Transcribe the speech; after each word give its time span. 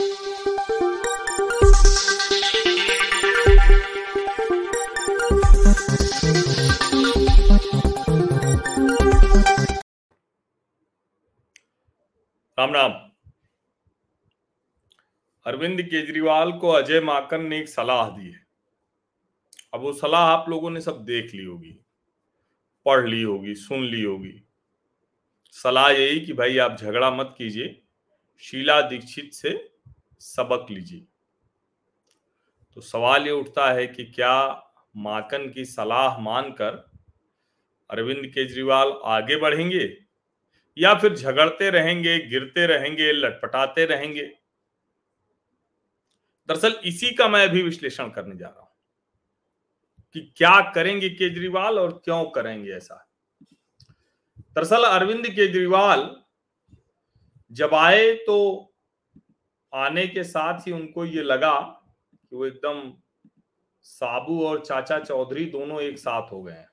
राम 0.00 0.10
राम। 12.72 12.92
अरविंद 15.46 15.82
केजरीवाल 15.82 16.52
को 16.52 16.68
अजय 16.68 17.00
माकन 17.00 17.40
ने 17.40 17.58
एक 17.58 17.68
सलाह 17.68 18.08
दी 18.10 18.26
है। 18.26 18.46
अब 19.74 19.80
वो 19.80 19.92
सलाह 19.92 20.20
आप 20.20 20.48
लोगों 20.48 20.70
ने 20.70 20.80
सब 20.80 21.04
देख 21.04 21.34
ली 21.34 21.44
होगी, 21.44 21.72
पढ़ 22.86 23.08
ली 23.08 23.22
होगी, 23.22 23.54
सुन 23.54 23.84
ली 23.84 24.02
होगी। 24.02 24.42
सलाह 25.52 25.88
यही 25.90 26.20
कि 26.20 26.32
भाई 26.32 26.58
आप 26.58 26.76
झगड़ा 26.76 27.10
मत 27.10 27.34
कीजिए, 27.38 27.82
शीला 28.42 28.80
दीक्षित 28.80 29.32
से 29.32 29.77
सबक 30.20 30.66
लीजिए। 30.70 31.06
तो 32.74 32.80
सवाल 32.80 33.26
ये 33.26 33.30
उठता 33.30 33.72
है 33.72 33.86
कि 33.86 34.04
क्या 34.04 34.62
माकन 34.96 35.50
की 35.50 35.64
सलाह 35.64 36.18
मानकर 36.18 36.90
अरविंद 37.90 38.26
केजरीवाल 38.26 39.00
आगे 39.04 39.36
बढ़ेंगे? 39.36 39.98
या 40.78 40.94
फिर 40.94 41.14
झगड़ते 41.14 41.70
रहेंगे, 41.70 42.18
गिरते 42.18 42.66
रहेंगे, 42.66 43.12
लटपटाते 43.12 43.84
रहेंगे? 43.84 44.22
दरअसल 46.48 46.80
इसी 46.84 47.14
का 47.14 47.28
मैं 47.28 47.48
अभी 47.48 47.62
विश्लेषण 47.62 48.10
करने 48.10 48.36
जा 48.36 48.46
रहा 48.46 48.60
हूँ 48.60 48.68
कि 50.12 50.32
क्या 50.36 50.60
करेंगे 50.70 51.08
केजरीवाल 51.08 51.78
और 51.78 52.00
क्यों 52.04 52.24
करेंगे 52.24 52.72
ऐसा। 52.72 53.08
दरअसल 54.40 54.84
अरविंद 54.84 55.26
केजरीवाल 55.26 56.22
जब 57.52 57.74
आए 57.74 58.14
तो 58.14 58.67
आने 59.74 60.06
के 60.06 60.24
साथ 60.24 60.60
ही 60.60 60.72
उनको 60.72 61.04
ये 61.04 61.22
लगा 61.22 61.60
कि 62.14 62.36
वो 62.36 62.46
एकदम 62.46 62.94
साबू 63.82 64.46
और 64.46 64.64
चाचा 64.64 64.98
चौधरी 64.98 65.44
दोनों 65.44 65.80
एक 65.82 65.98
साथ 65.98 66.32
हो 66.32 66.42
गए 66.42 66.52
हैं। 66.52 66.68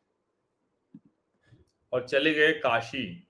और 1.94 2.08
चले 2.08 2.34
गए 2.34 2.52
काशी। 2.52 3.28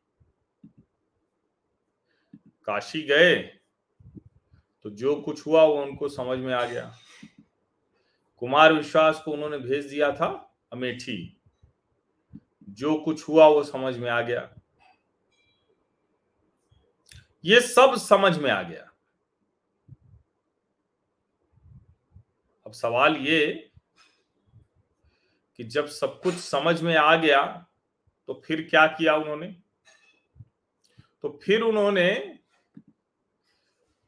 काशी 2.65 3.01
गए 3.01 3.35
तो 4.83 4.89
जो 4.89 5.15
कुछ 5.15 5.47
हुआ 5.47 5.63
वो 5.63 5.81
उनको 5.81 6.09
समझ 6.09 6.39
में 6.39 6.53
आ 6.53 6.65
गया। 6.65 6.97
कुमार 8.37 8.73
विश्वास 8.73 9.21
को 9.25 9.31
उन्होंने 9.31 9.57
भेज 9.57 9.85
दिया 9.85 10.11
था 10.11 10.57
अमेठी। 10.73 11.41
जो 12.69 12.95
कुछ 12.95 13.27
हुआ 13.29 13.47
वो 13.47 13.63
समझ 13.63 13.97
में 13.97 14.09
आ 14.09 14.21
गया। 14.21 14.55
ये 17.45 17.61
सब 17.61 17.95
समझ 17.95 18.37
में 18.37 18.51
आ 18.51 18.61
गया। 18.61 18.91
अब 22.65 22.71
सवाल 22.71 23.15
ये 23.15 23.71
कि 25.57 25.63
जब 25.63 25.87
सब 25.87 26.21
कुछ 26.21 26.35
समझ 26.35 26.81
में 26.81 26.95
आ 26.95 27.15
गया 27.15 27.67
तो 28.27 28.41
फिर 28.45 28.67
क्या 28.69 28.87
किया 28.87 29.15
उन्होंने? 29.15 29.47
तो 31.21 31.39
फिर 31.43 31.61
उन्होंने 31.61 32.39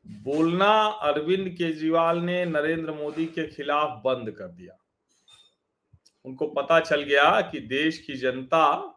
बोलना 0.08 0.86
अरविंद 0.86 1.50
केजरीवाल 1.50 2.20
ने 2.20 2.46
नरेंद्र 2.46 2.92
मोदी 2.92 3.26
के 3.26 3.48
खिलाफ 3.48 4.02
बंद 4.06 4.32
कर 4.32 4.48
दिया। 4.48 4.78
उनको 6.26 6.48
पता 6.48 6.80
चल 6.80 7.02
गया 7.02 7.42
कि 7.42 7.60
देश 7.60 7.98
की 8.00 8.14
जनता 8.14 8.94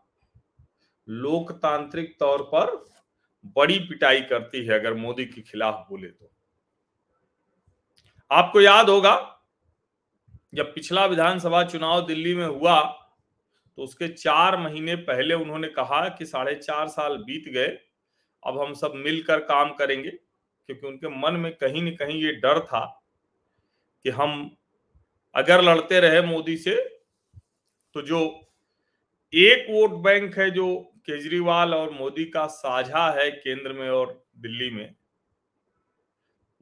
लोकतांत्रिक 1.08 2.16
तौर 2.20 2.42
पर 2.42 2.88
बड़ी 3.56 3.78
पिटाई 3.78 4.20
करती 4.20 4.64
है 4.66 4.78
अगर 4.80 4.94
मोदी 4.94 5.24
के 5.24 5.40
खिलाफ 5.40 5.86
बोले 5.90 6.08
तो। 6.08 6.30
आपको 8.30 8.60
याद 8.60 8.90
होगा 8.90 9.36
जब 10.52 10.72
पिछला 10.74 11.04
विधानसभा 11.06 11.62
चुनाव 11.64 12.06
दिल्ली 12.06 12.34
में 12.34 12.46
हुआ 12.46 12.80
तो 13.78 13.82
उसके 13.82 14.08
चार 14.08 14.56
महीने 14.56 14.94
पहले 15.02 15.34
उन्होंने 15.34 15.68
कहा 15.70 16.08
कि 16.08 16.26
साढ़े 16.26 16.54
चार 16.54 16.88
साल 16.88 17.16
बीत 17.18 17.48
गए, 17.48 17.68
अब 18.42 18.60
हम 18.60 18.72
सब 18.74 18.92
मिलकर 18.96 19.40
काम 19.40 19.72
करेंगे, 19.74 20.10
क्योंकि 20.10 20.86
उनके 20.86 21.08
मन 21.20 21.36
में 21.36 21.52
कहीं 21.54 21.82
न 21.82 21.94
कहीं 21.96 22.22
ये 22.22 22.32
डर 22.34 22.60
था 22.60 22.84
कि 24.04 24.10
हम 24.10 24.50
अगर 25.34 25.62
लड़ते 25.62 26.00
रहे 26.00 26.20
मोदी 26.22 26.56
से 26.56 26.74
तो 27.94 28.02
जो 28.02 28.20
एक 29.32 29.66
वोट 29.70 29.90
बैंक 30.02 30.38
है, 30.38 30.50
जो 30.50 30.76
केजरीवाल 31.06 31.74
और 31.74 31.90
मोदी 31.90 32.24
का 32.24 32.46
साझा 32.48 33.10
है 33.12 33.30
केंद्र 33.30 33.72
में 33.72 33.88
और 33.90 34.22
दिल्ली 34.38 34.70
में, 34.70 34.94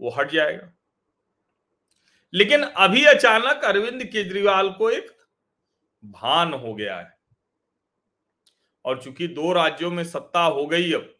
वो 0.00 0.10
हट 0.10 0.30
जाएगा। 0.30 0.72
लेकिन 2.34 2.62
अभी 2.62 3.04
अचानक 3.04 3.64
अरविंद 3.64 4.04
केजरीवाल 4.04 4.70
को 4.70 4.90
एक 4.90 5.10
भान 6.04 6.52
हो 6.54 6.74
गया 6.74 6.96
है। 6.96 7.16
और 8.84 9.02
चूँकि 9.02 9.28
दो 9.28 9.52
राज्यों 9.52 9.90
में 9.90 10.04
सत्ता 10.04 10.40
हो 10.40 10.66
गई 10.66 10.92
अब, 10.92 11.14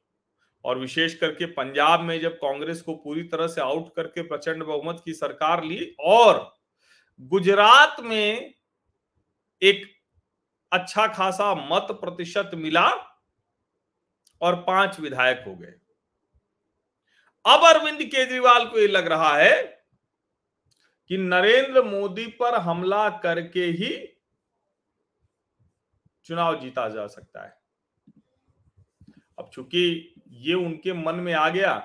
और 0.65 0.79
विशेष 0.79 1.15
करके 1.15 1.47
पंजाब 1.47 2.01
में 2.01 2.21
जब 2.21 2.35
कांग्रेस 2.35 2.81
को 2.83 2.95
पूरी 2.95 3.23
तरह 3.23 3.47
से 3.47 3.61
आउट 3.61 3.95
करके 3.97 4.23
प्रचंड 4.23 4.63
बहुमत 4.63 5.03
की 5.05 5.13
सरकार 5.15 5.65
ली, 5.65 5.97
और 6.01 6.55
गुजरात 7.21 7.97
में 8.01 8.55
एक 9.63 9.87
अच्छा 10.73 11.07
खासा 11.07 11.55
मत 11.55 11.87
प्रतिशत 11.91 12.51
मिला, 12.55 12.89
और 14.41 14.57
पाँच 14.57 15.01
विधायक 15.01 15.45
हो 15.47 15.55
गए। 15.55 15.75
अब 17.45 17.65
अरविंद 17.65 18.03
केजरीवाल 18.03 18.67
को 18.67 18.79
यह 18.79 18.89
लग 18.89 19.07
रहा 19.07 19.37
है 19.37 19.78
कि 21.11 21.17
नरेंद्र 21.17 21.83
मोदी 21.83 22.27
पर 22.41 22.55
हमला 22.55 23.09
करके 23.19 23.65
ही 23.65 23.93
चुनाव 26.27 26.61
जीता 26.61 26.89
जा 26.89 27.07
सकता 27.07 27.45
है। 27.45 27.57
अब 29.39 29.51
चूँकि 29.53 30.15
ये 30.29 30.55
उनके 30.55 30.93
मन 30.93 31.15
में 31.15 31.33
आ 31.33 31.49
गया 31.49 31.77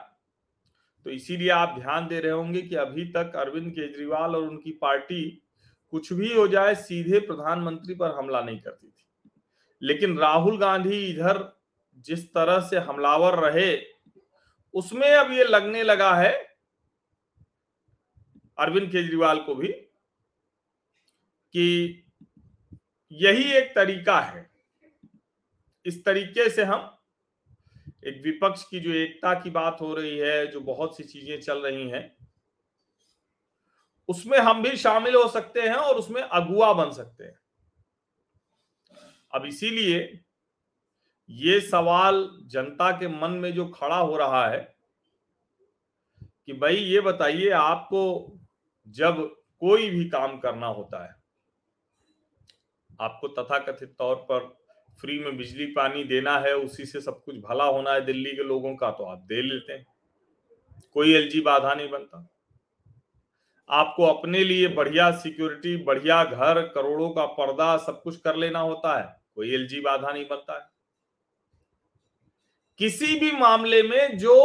तो 1.05 1.09
इसीलिए 1.09 1.49
आप 1.49 1.75
ध्यान 1.79 2.07
दे 2.07 2.19
रहे 2.19 2.31
होंगे 2.31 2.61
कि 2.61 2.75
अभी 2.75 3.05
तक 3.05 3.35
अरविंद 3.35 3.71
केजरीवाल 3.71 4.35
और 4.35 4.43
उनकी 4.43 4.71
पार्टी 4.71 5.23
कुछ 5.93 6.11
भी 6.13 6.33
हो 6.33 6.47
जाए, 6.47 6.75
सीधे 6.75 7.19
प्रधानमंत्री 7.19 7.95
पर 7.95 8.11
हमला 8.11 8.41
नहीं 8.41 8.59
करती 8.59 8.87
थी। 8.87 9.31
लेकिन 9.81 10.17
राहुल 10.17 10.57
गांधी 10.57 11.05
इधर 11.05 11.41
जिस 11.97 12.25
तरह 12.27 12.59
से 12.59 12.77
हमलावर 12.79 13.39
रहे, 13.39 13.77
उसमें 14.73 15.09
अब 15.09 15.31
ये 15.31 15.43
लगने 15.43 15.83
लगा 15.83 16.13
है 16.13 16.52
अरविंद 18.57 18.91
केजरीवाल 18.91 19.39
को 19.39 19.55
भी 19.55 19.67
कि 21.53 22.03
यही 23.11 23.51
एक 23.53 23.71
तरीका 23.75 24.19
है। 24.19 24.49
इस 25.85 26.03
तरीके 26.05 26.49
से 26.49 26.63
हम 26.63 26.89
एक 28.07 28.21
विपक्ष 28.23 28.63
की 28.63 28.79
जो 28.79 28.93
एकता 28.93 29.33
की 29.33 29.49
बात 29.49 29.77
हो 29.81 29.93
रही 29.93 30.17
है, 30.17 30.47
जो 30.47 30.59
बहुत 30.61 30.97
सी 30.97 31.03
चीज़ें 31.03 31.39
चल 31.41 31.61
रही 31.61 31.89
हैं, 31.89 32.15
उसमें 34.09 34.37
हम 34.39 34.61
भी 34.63 34.75
शामिल 34.77 35.15
हो 35.15 35.27
सकते 35.29 35.61
हैं 35.61 35.75
और 35.75 35.95
उसमें 35.95 36.21
अगुआ 36.21 36.71
बन 36.73 36.91
सकते 36.91 37.23
हैं। 37.23 37.39
अब 39.33 39.45
इसीलिए 39.45 39.99
ये 41.29 41.59
सवाल 41.61 42.27
जनता 42.45 42.91
के 42.91 43.07
मन 43.07 43.31
में 43.31 43.53
जो 43.53 43.65
खड़ा 43.67 43.97
हो 43.97 44.17
रहा 44.17 44.47
है 44.47 44.59
कि 46.45 46.53
भाई 46.53 46.75
ये 46.75 47.01
बताइए, 47.01 47.49
आपको 47.49 48.39
जब 48.93 49.23
कोई 49.59 49.89
भी 49.89 50.09
काम 50.09 50.37
करना 50.39 50.67
होता 50.67 51.03
है, 51.05 51.15
आपको 53.01 53.27
तथाकथित 53.27 53.95
तौर 53.97 54.15
पर 54.15 54.39
फ्री 55.01 55.19
में 55.19 55.37
बिजली 55.37 55.65
पानी 55.65 56.03
देना 56.03 56.37
है, 56.39 56.55
उसी 56.55 56.85
से 56.85 57.01
सब 57.01 57.23
कुछ 57.23 57.35
भला 57.35 57.63
होना 57.63 57.93
है 57.93 58.05
दिल्ली 58.05 58.31
के 58.31 58.43
लोगों 58.43 58.75
का 58.75 58.91
तो 58.91 59.03
आप 59.03 59.17
दे 59.17 59.41
लेते 59.41 59.73
हैं। 59.73 59.85
कोई 60.93 61.13
एलजी 61.13 61.41
बाधा 61.41 61.73
नहीं 61.73 61.89
बनता। 61.89 62.29
आपको 63.69 64.05
अपने 64.05 64.43
लिए 64.43 64.67
बढ़िया 64.67 65.11
सिक्योरिटी, 65.11 65.75
बढ़िया 65.77 66.23
घर, 66.23 66.61
करोड़ों 66.67 67.09
का 67.09 67.25
पर्दा 67.25 67.77
सब 67.77 68.01
कुछ 68.03 68.17
कर 68.17 68.35
लेना 68.35 68.59
होता 68.59 68.99
है, 68.99 69.21
कोई 69.35 69.53
एलजी 69.53 69.79
बाधा 69.81 70.11
नहीं 70.11 70.25
बनता 70.27 70.53
है। 70.53 70.69
किसी 72.77 73.19
भी 73.19 73.31
मामले 73.31 73.81
में 73.83 74.17
जो 74.17 74.35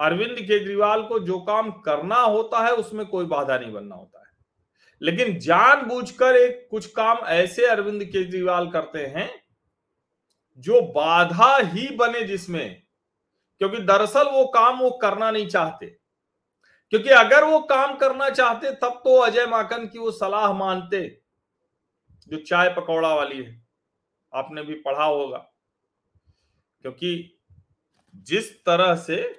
अरविंद 0.00 0.36
केजरीवाल 0.40 1.02
को 1.02 1.18
जो 1.18 1.40
काम 1.40 1.70
करना 1.70 2.16
होता 2.16 2.64
है, 2.64 2.72
उसमें 2.72 3.06
कोई 3.06 3.24
बाधा 3.24 3.58
नहीं 3.58 3.72
बनना 3.72 3.96
होता 3.96 4.18
है। 4.18 4.26
लेकिन 5.02 5.38
जानबूझकर 5.38 6.36
एक 6.36 6.68
कुछ 6.70 6.86
काम 6.86 7.18
ऐसे 7.18 7.66
अरविंद 7.66 8.04
केजरीवाल 8.04 8.70
करते 8.70 9.06
हैं, 9.06 9.44
जो 10.58 10.82
बाधा 10.82 11.56
ही 11.56 11.96
बने 11.96 12.22
जिसमें, 12.22 12.82
क्योंकि 13.58 13.78
दरअसल 13.78 14.28
वो 14.28 14.46
काम 14.46 14.78
वो 14.78 14.90
करना 14.90 15.30
नहीं 15.30 15.46
चाहते। 15.46 15.86
क्योंकि 16.90 17.08
अगर 17.08 17.44
वो 17.44 17.60
काम 17.60 17.96
करना 17.96 18.30
चाहते, 18.30 18.72
तब 18.72 19.02
तो 19.04 19.18
अजय 19.18 19.46
माकन 19.46 19.86
की 19.86 19.98
वो 19.98 20.10
सलाह 20.10 20.52
मानते, 20.52 21.20
जो 22.28 22.36
चाय 22.36 22.68
पकौड़ा 22.68 23.14
वाली 23.14 23.42
है। 23.42 23.66
आपने 24.34 24.62
भी 24.62 24.74
पढ़ा 24.74 25.04
होगा। 25.04 25.52
क्योंकि 26.82 27.40
जिस 28.14 28.64
तरह 28.64 28.94
से 28.94 29.36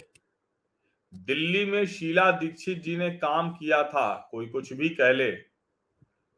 दिल्ली 1.13 1.65
में 1.65 1.85
शीला 1.85 2.31
दीक्षित 2.31 2.81
जी 2.81 2.97
ने 2.97 3.09
काम 3.09 3.49
किया 3.49 3.83
था, 3.83 4.29
कोई 4.31 4.45
कुछ 4.47 4.73
भी 4.73 4.89
कह 4.89 5.11
ले। 5.11 5.31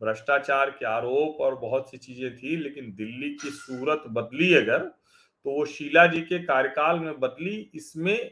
भ्रष्टाचार 0.01 0.69
के 0.69 0.85
आरोप 0.85 1.41
और 1.41 1.55
बहुत 1.55 1.91
सी 1.91 1.97
चीज़ें 1.97 2.37
थी, 2.37 2.55
लेकिन 2.55 2.93
दिल्ली 2.95 3.29
की 3.29 3.49
सूरत 3.49 4.03
बदली 4.07 4.53
अगर 4.53 4.79
तो 5.45 5.51
वो 5.51 5.65
शीला 5.65 6.07
जी 6.07 6.21
के 6.21 6.43
कार्यकाल 6.43 6.99
में 6.99 7.19
बदली, 7.19 7.71
इसमें 7.75 8.31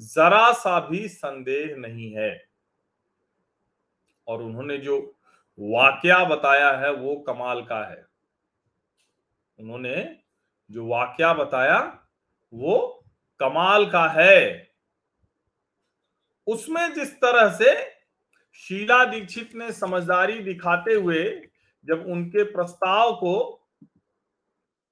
जरा 0.00 0.52
सा 0.52 0.80
भी 0.80 1.08
संदेह 1.08 1.74
नहीं 1.76 2.12
है। 2.12 2.46
और 4.28 4.42
उन्होंने 4.42 4.78
जो 4.78 5.16
वाक्या 5.58 6.24
बताया 6.24 6.70
है, 6.72 6.92
वो 6.92 7.16
कमाल 7.16 7.62
का 7.62 7.90
है। 7.90 8.06
उन्होंने 9.58 10.18
जो 10.70 10.86
वाक्या 10.86 11.34
बताया, 11.34 12.06
वो 12.54 13.04
कमाल 13.40 13.90
का 13.90 14.08
है। 14.08 14.71
उसमें 16.46 16.94
जिस 16.94 17.14
तरह 17.16 17.52
से 17.56 17.90
शीला 18.52 19.04
दीक्षित 19.04 19.54
ने 19.54 19.72
समझदारी 19.72 20.38
दिखाते 20.38 20.94
हुए 20.94 21.48
जब 21.84 22.06
उनके 22.06 22.44
प्रस्ताव 22.44 23.14
को 23.16 23.54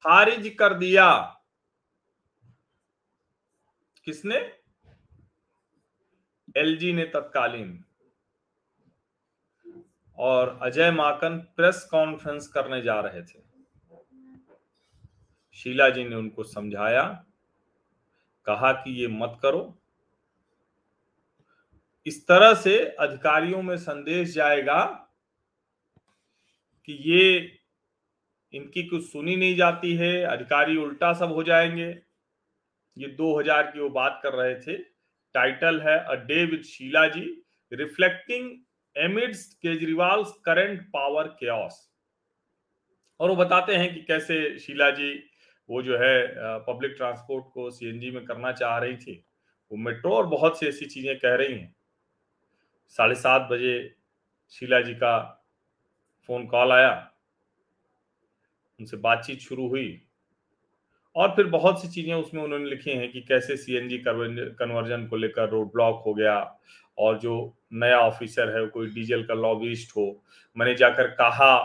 खारिज 0.04 0.56
कर 0.58 0.74
दिया, 0.74 1.36
किसने? 4.04 4.36
एलजी 6.56 6.92
ने 6.92 7.04
तत्कालीन। 7.04 7.84
और 10.18 10.58
अजय 10.62 10.90
माकन 10.90 11.38
प्रेस 11.38 11.88
कॉन्फ्रेंस 11.90 12.48
करने 12.48 12.82
जा 12.82 13.00
रहे 13.00 13.22
थे। 13.22 13.42
शीला 15.52 15.88
जी 15.90 16.04
ने 16.04 16.16
उनको 16.16 16.44
समझाया, 16.44 17.24
कहा 18.46 18.72
कि 18.72 19.00
ये 19.00 19.06
मत 19.08 19.38
करो। 19.42 19.79
इस 22.06 22.22
तरह 22.28 22.54
से 22.54 22.78
अधिकारियों 23.00 23.62
में 23.62 23.76
संदेश 23.76 24.34
जाएगा 24.34 24.82
कि 26.88 26.92
ये 27.04 27.26
इनकी 28.52 28.82
कुछ 28.82 29.02
सुनी 29.04 29.36
नहीं 29.36 29.56
जाती 29.56 29.94
है, 29.96 30.22
अधिकारी 30.24 30.76
उल्टा 30.76 31.12
सब 31.12 31.32
हो 31.32 31.42
जाएँगे। 31.42 31.88
ये 32.96 33.08
2000 33.16 33.70
की 33.72 33.80
वो 33.80 33.88
बात 33.90 34.20
कर 34.22 34.34
रहे 34.34 34.54
थे। 34.56 34.76
टाइटल 35.34 35.80
है 35.80 35.98
a 36.06 36.14
day 36.24 36.44
with 36.46 36.62
Sheila 36.64 37.06
ji 37.08 37.26
reflecting 37.72 38.50
amidst 38.96 39.44
Kejriwal 39.62 40.24
current 40.44 40.82
power 40.92 41.28
chaos 41.40 41.86
और 43.20 43.28
वो 43.28 43.36
बताते 43.36 43.74
हैं 43.76 43.92
कि 43.94 44.00
कैसे 44.02 44.36
शीला 44.58 44.90
जी 44.90 45.12
वो 45.68 45.82
जो 45.82 45.98
है 45.98 46.14
पब्लिक 46.66 46.94
ट्रांसपोर्ट 46.96 47.44
को 47.54 47.70
सीएनजी 47.70 48.10
में 48.10 48.24
करना 48.24 48.52
चाह 48.52 48.78
रही 48.78 48.96
थी। 48.96 49.12
वो 49.72 49.78
मेट्रो 49.78 50.14
और 50.14 50.26
बहुत 50.26 50.58
सी 50.60 50.66
ऐसी 50.66 50.86
चीज़ें 50.86 51.16
कह 51.18 51.34
रही 51.34 51.52
हैं। 51.54 51.74
साढ़े 52.98 53.14
सात 53.14 53.48
बजे 53.50 53.72
शीला 54.52 54.80
जी 54.80 54.94
का 54.94 55.18
फ़ोन 56.28 56.46
कॉल 56.46 56.72
आया। 56.72 56.90
उनसे 58.80 58.96
बातचीत 58.98 59.40
शुरू 59.40 59.68
हुई 59.68 60.00
और 61.16 61.28
फिर 61.36 61.46
बहुत 61.48 61.80
सी 61.82 61.88
चीज़ें 61.88 62.14
उसमें 62.14 62.42
उन्होंने 62.42 62.68
लिखी 62.70 62.90
हैं 62.90 63.10
कि 63.12 63.20
कैसे 63.20 63.56
सीएनजी 63.56 63.98
कन्वर्जन 64.06 65.06
को 65.06 65.16
लेकर 65.16 65.48
रोड 65.50 65.72
ब्लॉक 65.72 66.02
हो 66.06 66.14
गया 66.14 66.36
और 66.98 67.18
जो 67.18 67.34
नया 67.72 67.98
ऑफिसर 67.98 68.56
है 68.56 68.66
कोई 68.68 68.86
डीजल 68.90 69.22
का 69.24 69.34
लॉबिस्ट 69.34 69.96
हो 69.96 70.06
मैंने 70.56 70.74
जाकर 70.74 71.06
कहा 71.14 71.56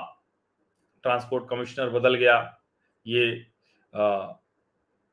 ट्रांसपोर्ट 1.03 1.47
कमिश्नर 1.49 1.89
बदल 1.89 2.15
गया। 2.15 2.37
ये 3.05 3.45
आ, 3.93 4.33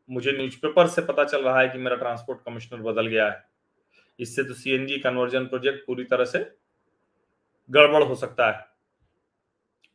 मुझे 0.08 0.32
न्यूज़पेपर 0.32 0.87
से 0.87 1.03
पता 1.03 1.25
चल 1.25 1.43
रहा 1.43 1.61
है 1.61 1.69
कि 1.69 1.79
मेरा 1.79 1.97
ट्रांसपोर्ट 1.97 2.41
कमिश्नर 2.47 2.81
बदल 2.82 3.06
गया 3.06 3.31
है। 3.31 3.51
इससे 4.22 4.44
तो 4.44 4.54
सीएनजी 4.54 4.98
कन्वर्जन 4.98 5.44
प्रोजेक्ट 5.44 5.86
पूरी 5.86 6.04
तरह 6.04 6.24
से 6.24 6.56
गड़बड़ 7.70 8.02
हो 8.02 8.14
सकता 8.14 8.50
है। 8.50 8.66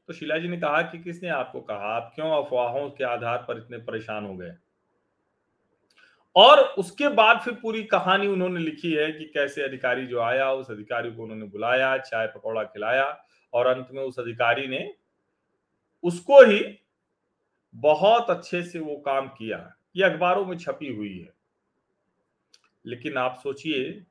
तो 0.07 0.13
शीला 0.13 0.38
जी 0.38 0.47
ने 0.47 0.57
कहा 0.57 0.81
कि 0.81 1.03
किसने 1.03 1.29
आपको 1.29 1.62
कहा? 1.62 1.77
आप 1.77 2.12
क्यों 2.15 2.44
अफवाहों 2.44 2.89
के 2.89 3.03
आधार 3.03 3.38
पर 3.38 3.57
इतने 3.57 3.77
परेशान 3.77 4.25
हो 4.25 4.35
गए? 4.35 4.56
और 6.35 6.59
उसके 6.59 7.07
बाद 7.07 7.39
फिर 7.39 7.53
पूरी 7.53 7.83
कहानी 7.83 8.27
उन्होंने 8.27 8.59
लिखी 8.59 8.94
है 8.94 9.12
कि 9.12 9.25
कैसे 9.25 9.63
अधिकारी 9.63 10.06
जो 10.06 10.19
आया, 10.19 10.51
उस 10.51 10.71
अधिकारी 10.71 11.12
को 11.12 11.24
उन्होंने 11.24 11.45
बुलाया, 11.45 11.97
चाय 11.97 12.27
पकौड़ा 12.27 12.63
खिलाया 12.63 13.25
और 13.53 13.68
अंत 13.68 13.88
में 13.91 14.03
उस 14.03 14.19
अधिकारी 14.19 14.68
ने 14.68 14.95
उसको 16.03 16.41
ही 16.41 16.79
बहुत 17.75 18.29
अच्छे 18.29 18.63
से 18.63 18.79
वो 18.79 18.97
काम 18.97 19.27
किया। 19.27 19.75
ये 19.95 20.03
अखबारों 20.03 20.45
में 20.45 20.57
छपी 20.57 20.95
हुई 20.95 21.19
है। 21.19 21.33
लेकिन 22.85 23.18
आप 23.18 23.39
सोचिए 23.44 24.03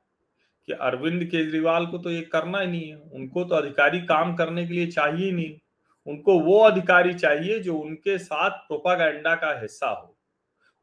कि 0.67 0.73
अरविंद 0.73 1.23
केजरीवाल 1.25 1.85
को 1.85 1.97
तो 1.97 2.11
ये 2.11 2.21
करना 2.21 2.59
ही 2.59 2.67
नहीं 2.67 2.89
है। 2.89 2.95
उनको 2.95 3.43
तो 3.43 3.55
अधिकारी 3.55 4.01
काम 4.01 4.35
करने 4.35 4.67
के 4.67 4.73
लिए 4.73 4.87
चाहिए 4.87 5.31
नहीं। 5.31 5.59
उनको 6.07 6.39
वो 6.39 6.59
अधिकारी 6.59 7.13
चाहिए 7.13 7.59
जो 7.59 7.77
उनके 7.77 8.17
साथ 8.17 8.49
प्रोपागेंडा 8.49 9.35
का 9.35 9.61
हिस्सा 9.61 9.87
हो। 9.87 10.17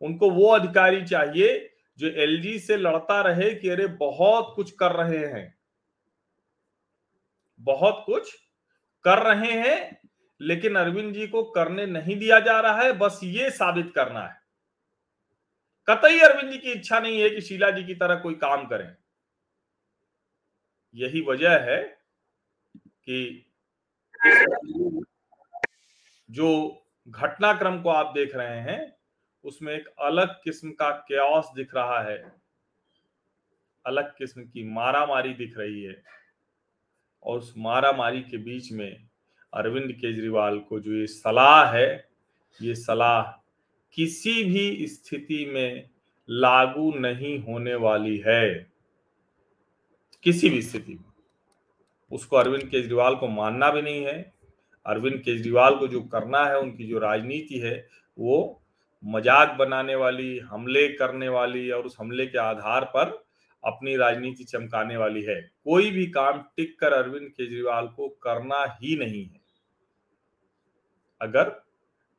उनको 0.00 0.30
वो 0.30 0.48
अधिकारी 0.48 1.02
चाहिए 1.04 1.70
जो 1.98 2.08
एलजी 2.08 2.58
से 2.58 2.76
लड़ता 2.76 3.20
रहे 3.20 3.54
कि 3.54 3.68
अरे 3.68 3.86
बहुत 3.86 4.52
कुछ 4.56 4.70
कर 4.70 4.92
रहे 4.92 5.24
हैं। 5.26 5.58
बहुत 7.60 8.02
कुछ 8.06 8.34
कर 9.04 9.18
रहे 9.18 9.52
हैं, 9.52 10.00
लेकिन 10.40 10.76
अरविंद 10.76 11.14
जी 11.14 11.26
को 11.26 11.42
करने 11.42 11.86
नहीं 11.86 12.18
दिया 12.18 12.40
जा 12.40 12.60
रहा 12.60 12.82
है, 12.82 12.92
बस 12.92 13.20
ये 13.24 13.50
साबित 13.50 13.92
करना 13.94 14.20
है। 14.20 14.42
कतई 15.88 16.18
अरविंद 16.18 16.52
जी 16.52 16.58
की 16.58 16.72
इच्छा 16.72 17.00
नहीं 17.00 17.20
है 17.20 17.30
कि 17.30 17.40
शीला 17.40 17.70
जी 17.70 17.84
की 17.84 17.94
तरह 17.94 18.14
कोई 18.14 18.34
काम 18.34 18.66
करें। 18.66 18.96
यही 20.94 21.20
वजह 21.20 21.50
है 21.50 21.98
कि 22.84 23.46
जो 26.30 26.80
घटनाक्रम 27.08 27.82
को 27.82 27.88
आप 27.88 28.14
देख 28.14 28.36
रहे 28.36 28.60
हैं, 28.60 28.96
उसमें 29.44 29.74
एक 29.74 29.88
अलग 29.88 30.28
किस्म 30.28 30.70
का 30.70 30.90
क्यास 30.90 31.52
दिख 31.56 31.74
रहा 31.74 32.02
है। 32.02 32.32
अलग 33.86 34.16
किस्म 34.18 34.44
की 34.44 34.64
मारामारी 34.64 35.34
दिख 35.34 35.58
रही 35.58 35.82
है। 35.82 36.02
और 37.22 37.38
उस 37.38 37.54
मारामारी 37.58 38.22
के 38.22 38.36
बीच 38.36 38.72
में 38.72 39.08
अरविंद 39.54 39.92
केजरीवाल 39.92 40.58
को 40.58 40.80
जो 40.80 40.92
ये 40.92 41.06
सलाह 41.06 41.72
है, 41.72 42.08
ये 42.62 42.74
सलाह 42.74 43.22
किसी 43.92 44.44
भी 44.44 44.86
स्थिति 44.86 45.46
में 45.46 45.90
लागू 46.30 46.92
नहीं 46.92 47.38
होने 47.38 47.74
वाली 47.74 48.22
है। 48.26 48.73
किसी 50.24 50.50
भी 50.50 50.62
स्थिति 50.62 50.92
में। 50.92 51.12
उसको 52.10 52.36
अरविंद 52.36 52.62
केजरीवाल 52.62 53.14
को 53.14 53.28
मानना 53.28 53.70
भी 53.70 53.82
नहीं 53.82 54.04
है। 54.04 54.18
अरविंद 54.86 55.18
केजरीवाल 55.20 55.76
को 55.76 55.88
जो 55.88 56.00
करना 56.02 56.44
है, 56.44 56.58
उनकी 56.58 56.86
जो 56.86 56.98
राजनीति 56.98 57.58
है, 57.58 57.76
वो 58.18 58.62
मज़ाक 59.02 59.56
बनाने 59.58 59.94
वाली, 59.94 60.38
हमले 60.38 60.86
करने 60.88 61.28
वाली 61.28 61.70
और 61.70 61.86
उस 61.86 61.96
हमले 62.00 62.26
के 62.26 62.38
आधार 62.38 62.84
पर 62.86 63.22
अपनी 63.64 63.96
राजनीति 63.96 64.44
चमकाने 64.44 64.96
वाली 64.96 65.22
है। 65.22 65.40
कोई 65.64 65.90
भी 65.90 66.06
काम 66.06 66.42
टिक 66.56 66.78
कर 66.80 66.92
अरविंद 66.92 67.28
केजरीवाल 67.28 67.86
को 67.86 68.08
करना 68.22 68.64
ही 68.80 68.96
नहीं 68.96 69.24
है। 69.24 69.40
अगर 71.20 71.50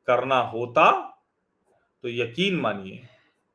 करना 0.08 0.40
होता 0.44 0.92
तो 2.04 2.10
यकीन 2.10 2.56
मानिए, 2.56 3.02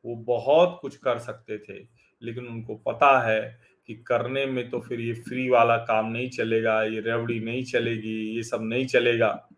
वो 0.05 0.15
बहुत 0.17 0.79
कुछ 0.83 0.97
कर 0.97 1.19
सकते 1.19 1.59
थे, 1.59 1.79
लेकिन 2.23 2.47
उनको 2.47 2.75
पता 2.77 3.19
है 3.21 3.70
कि 3.91 3.97
करने 3.97 4.47
में 4.47 4.71
तो 4.71 4.81
फिर 4.81 5.01
ये 5.01 5.13
फ्री 5.13 5.49
वाला 5.51 5.77
काम 5.77 6.07
नहीं 6.07 6.31
चलेगा, 6.31 6.83
ये 6.83 7.01
रेवड़ी 7.01 7.41
नहीं 7.41 7.65
चलेगी, 7.65 8.37
ये 8.37 8.43
सब 8.43 8.59
नहीं 8.63 8.87
चलेगा। 8.87 9.49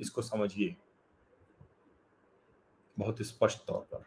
इसको 0.00 0.22
समझिए। 0.22 0.76
बहुत 2.98 3.22
स्पष्ट 3.22 3.58
तौर 3.66 3.88
पर। 3.94 4.04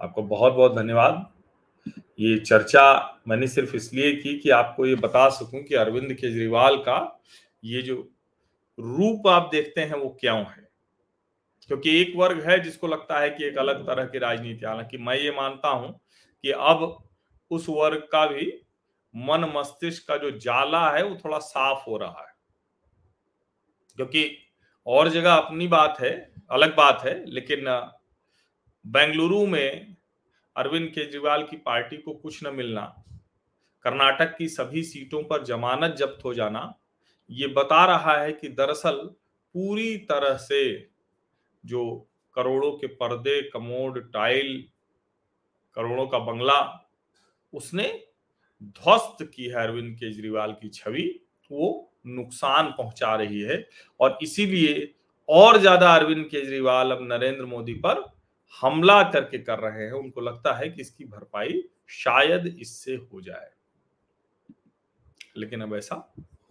आपको 0.00 0.22
बहुत 0.22 0.52
बहुत 0.52 0.76
धन्यवाद। 0.76 1.32
ये 2.20 2.38
चर्चा 2.38 3.18
मैंने 3.28 3.46
सिर्फ़ 3.48 3.76
इसलिए 3.76 4.16
की 4.16 4.38
कि 4.38 4.50
आपको 4.50 4.86
ये 4.86 4.94
बता 4.94 5.28
सकूँ 5.28 5.62
कि 5.62 5.74
अरविंद 5.74 6.14
केजरीवाल 6.14 6.76
का 6.76 7.22
ये 7.64 7.82
जो 7.82 8.08
रूप 8.80 9.26
आप 9.26 9.48
देखते 9.52 9.80
हैं 9.80 9.94
वो 9.94 10.16
क्यों 10.20 10.38
है? 10.38 10.68
क्योंकि 11.66 12.00
एक 12.00 12.12
वर्ग 12.16 12.50
है 12.50 12.60
जिसको 12.60 12.86
लगता 12.86 13.18
है 13.18 13.30
कि 13.30 13.44
एक 13.44 13.58
अलग 13.58 13.86
तरह 13.86 14.04
की 14.04 14.18
राजनीति, 14.18 14.66
हालाँकि 14.66 14.98
मैं 14.98 15.16
ये 15.16 15.30
मानता 15.30 15.68
हूँ 15.68 16.00
कि 16.42 16.50
अब 16.50 17.08
उस 17.50 17.66
वर्ग 17.68 18.08
का 18.12 18.26
भी 18.26 18.60
मन 19.16 19.52
मस्तिष्क 19.56 20.08
का 20.08 20.16
जो 20.16 20.30
जाला 20.30 20.90
है, 20.90 21.04
वो 21.04 21.16
थोड़ा 21.24 21.38
साफ़ 21.38 21.84
हो 21.90 21.96
रहा 21.96 22.26
है। 22.28 22.34
क्योंकि 23.96 24.38
और 24.86 25.08
जगह 25.08 25.34
अपनी 25.34 25.68
बात 25.68 26.00
है, 26.00 26.34
अलग 26.50 26.76
बात 26.76 27.02
है, 27.04 27.30
लेकिन 27.30 27.64
बेंगलुरु 28.86 29.46
में 29.46 29.96
अरविंद 30.56 30.88
केजरीवाल 30.88 31.42
की 31.42 31.56
पार्टी 31.56 31.96
को 31.96 32.14
कुछ 32.14 32.44
न 32.44 32.54
मिलना, 32.54 33.02
कर्नाटक 33.82 34.36
की 34.36 34.48
सभी 34.48 34.82
सीटों 34.82 35.22
पर 35.22 35.44
जमानत 35.44 35.94
जब्त 35.94 36.24
हो 36.24 36.34
जाना, 36.34 36.74
ये 37.30 37.46
बता 37.46 37.84
रहा 37.86 38.18
है 38.18 38.32
कि 38.32 38.48
दरअसल 38.48 38.96
पूरी 39.54 39.96
तरह 39.96 40.36
से 40.36 40.90
जो 41.66 42.08
करोड़ों 42.34 42.72
के 42.72 42.86
पर्दे, 42.86 43.50
कमोड, 43.50 44.12
टाइल 44.12 44.68
करोड़ों 45.76 46.06
का 46.06 46.18
बंगला 46.20 46.60
उसने 47.52 47.88
ध्वस्त 48.62 49.24
की 49.34 49.44
है 49.44 49.62
अरविंद 49.62 49.94
केजरीवाल 49.96 50.52
की 50.52 50.68
छवि, 50.68 51.08
वो 51.50 51.92
नुकसान 52.08 52.70
पहुँचा 52.78 53.14
रही 53.16 53.40
है। 53.40 53.64
और 54.00 54.18
इसीलिए 54.22 54.92
और 55.28 55.58
ज़्यादा 55.58 55.94
अरविंद 55.94 56.24
केजरीवाल 56.26 56.90
अब 56.90 56.98
नरेंद्र 57.02 57.44
मोदी 57.44 57.74
पर 57.76 58.04
हमला 58.62 59.02
करके 59.02 59.38
कर 59.38 59.58
रहे 59.58 59.84
हैं। 59.84 59.92
उनको 59.92 60.20
लगता 60.20 60.54
है 60.54 60.68
कि 60.68 60.80
इसकी 60.80 61.04
भरपाई 61.04 61.62
शायद 61.90 62.46
इससे 62.60 62.94
हो 62.94 63.20
जाए। 63.20 63.50
लेकिन 65.36 65.60
अब 65.60 65.74
ऐसा 65.76 65.94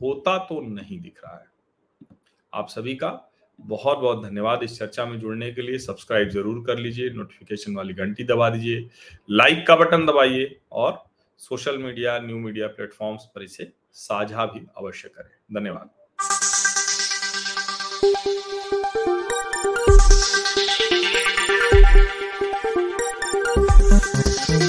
होता 0.02 0.38
तो 0.38 0.60
नहीं 0.64 1.00
दिख 1.02 1.22
रहा 1.24 1.36
है। 1.36 1.48
आप 2.54 2.68
सभी 2.70 2.96
का 2.96 3.10
बहुत 3.60 3.98
बहुत 3.98 4.24
धन्यवाद 4.24 4.64
इस 4.64 4.78
चर्चा 4.80 5.06
में 5.06 5.20
जुड़ने 5.20 5.52
के 5.52 5.62
लिए 5.62 5.78
सब्सक्राइब 5.80 6.30
ज़रूर 6.30 6.64
कर 6.68 6.80
लीजिए 6.80 7.10
नोटिफिकेशन 7.10 7.76
वाली 7.76 7.94
घंटी 7.94 8.24
दबा 8.24 8.50
दीजिए 8.50 8.88
लाइक 9.32 9.66
का 9.68 9.76
बटन 9.76 10.06
दबाइए 10.06 10.56
और 10.72 11.04
social 11.40 11.78
media 11.78 12.20
new 12.20 12.38
media 12.38 12.68
platforms 12.68 13.26
पर 13.36 13.44
इसे 13.44 13.72
साझा 13.94 14.46
भी 14.46 14.66
अवश्य 14.78 15.10
करें 15.10 15.60
धन्यवाद. 15.60 15.90